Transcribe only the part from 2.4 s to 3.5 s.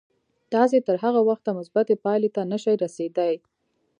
نه شئ رسېدای.